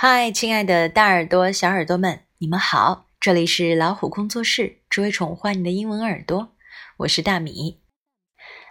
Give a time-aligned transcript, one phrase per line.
[0.00, 3.06] 嗨，亲爱的大耳朵、小耳朵们，你们好！
[3.18, 6.54] 这里是老虎工作室，只为宠坏你的英文耳朵。
[6.98, 7.80] 我是大米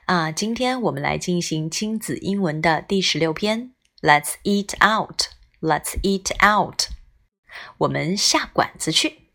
[0.05, 0.31] 啊。
[0.31, 3.73] 今天我们来进行亲子英文的第十六篇。
[4.01, 5.23] Let's eat out.
[5.59, 6.83] Let's eat out.
[7.79, 9.33] 我们下馆子去。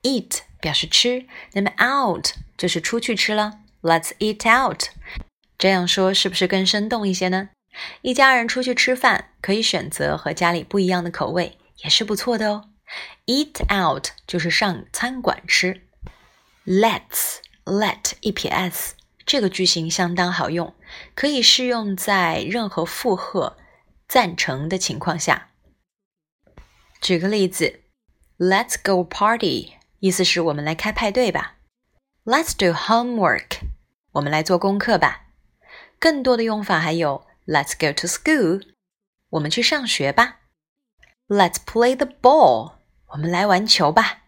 [0.00, 3.58] Eat 表示吃，那么 out 就是出去吃了。
[3.82, 4.84] Let's eat out.
[5.58, 7.50] 这样说是不是更生动一些呢？
[8.02, 12.70] 一家人出去吃饭，可以选择和家里不一样的口味，也是不错的哦。
[13.26, 15.86] Eat out 就是上餐馆吃。
[16.66, 18.94] Let's let 一撇 s
[19.24, 20.74] 这个句型相当好用，
[21.14, 23.56] 可以适用在任何附和、
[24.06, 25.48] 赞成的情况下。
[27.00, 27.80] 举个例子
[28.38, 31.56] ，Let's go party，意思是我们来开派对吧。
[32.24, 33.60] Let's do homework，
[34.12, 35.22] 我们来做功课吧。
[35.98, 37.26] 更多的用法还有。
[37.45, 38.63] Let's go to school，
[39.29, 40.39] 我们去上学吧。
[41.27, 42.73] Let's play the ball，
[43.07, 44.23] 我们来玩球吧。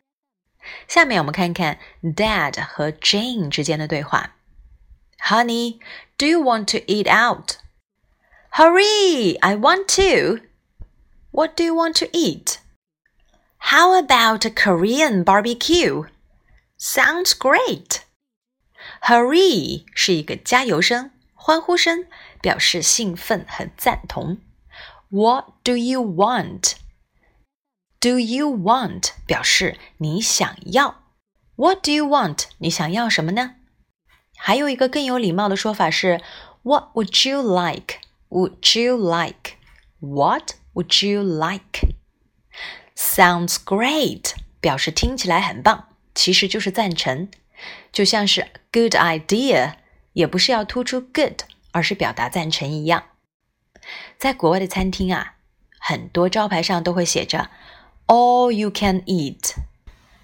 [0.88, 4.36] 下面我们看看 Dad 和 Jane 之间的对话。
[5.26, 5.80] Honey,
[6.18, 7.58] do you want to eat out?
[8.52, 10.46] Hurry, I want to.
[11.32, 12.58] What do you want to eat?
[13.58, 16.06] How about a Korean barbecue?
[16.78, 18.02] Sounds great.
[19.02, 21.12] Hurry 是一个加油声。
[21.47, 22.07] 欢呼声
[22.41, 24.39] 表示兴奋和赞同。
[25.11, 26.73] What do you want?
[28.01, 31.03] Do you want 表示你想要。
[31.57, 32.45] What do you want?
[32.57, 33.57] 你想要什么呢？
[34.39, 36.23] 还有一个更有礼貌的说法是
[36.63, 37.99] What would you like?
[38.31, 39.59] Would you like?
[40.01, 41.95] What would you like?
[42.97, 47.29] Sounds great 表示听起来很棒，其实就是赞成，
[47.93, 49.75] 就像是 good idea。
[50.15, 53.05] 也不是要突出 good，而是表达赞成一样。
[54.19, 55.35] 在国外的餐厅啊，
[55.79, 57.51] 很多招牌上都会写着
[58.07, 59.53] "All you can eat"，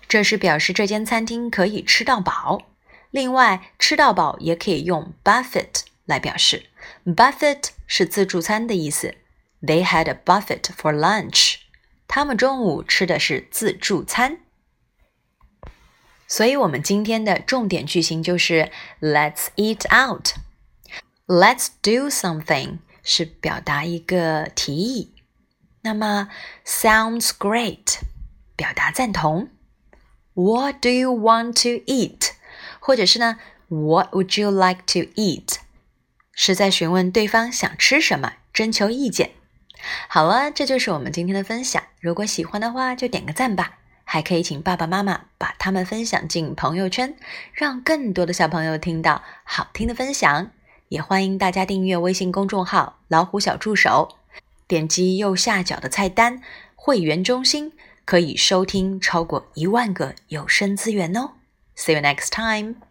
[0.09, 2.63] 这是表示这间餐厅可以吃到饱。
[3.11, 6.71] 另外，吃到饱也可以用 buffet 来表示
[7.05, 9.17] ，buffet 是自助餐的意思。
[9.61, 11.57] They had a buffet for lunch，
[12.09, 14.39] 他们中午吃的是自助餐。
[16.31, 18.71] 所以，我们今天的重点句型就是
[19.01, 20.29] "Let's eat out."
[21.27, 25.13] "Let's do something" 是表达一个提议。
[25.83, 26.29] 那么
[26.65, 27.99] ，"Sounds great"
[28.55, 29.49] 表达赞同。
[30.35, 32.31] "What do you want to eat?"
[32.79, 35.57] 或者是呢，"What would you like to eat?"
[36.33, 39.33] 是在询问对方想吃什么，征求意见。
[40.09, 41.83] 好了，这就是我们今天的分享。
[42.01, 43.80] 如果喜欢的话，就点个赞吧。
[44.13, 47.15] 还可以请爸爸妈妈把他们分享进朋友圈，
[47.53, 50.51] 让更多的小朋友听到好听的分享。
[50.89, 54.17] 也欢迎大家订阅微信公众号“老虎小助手”，
[54.67, 56.43] 点击右下角的菜单
[56.75, 57.73] “会员中心”，
[58.05, 61.35] 可以收听超过一万个有声资源哦。
[61.77, 62.90] See you next time.